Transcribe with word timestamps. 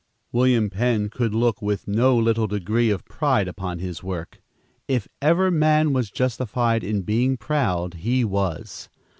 William 0.31 0.71
Penn 0.71 1.09
could 1.11 1.35
look 1.35 1.61
with 1.61 1.87
no 1.87 2.17
little 2.17 2.47
degree 2.47 2.89
of 2.89 3.05
pride 3.05 3.47
upon 3.47 3.77
his 3.77 4.01
work. 4.01 4.41
If 4.87 5.07
ever 5.21 5.51
man 5.51 5.93
was 5.93 6.09
justified 6.09 6.83
in 6.83 7.03
being 7.03 7.37
proud, 7.37 7.93
he 7.93 8.25
was. 8.25 8.89